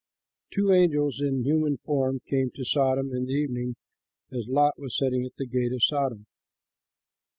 [0.49, 3.75] Two angels in human form came to Sodom in the evening,
[4.31, 6.25] as Lot was sitting at the gate of Sodom.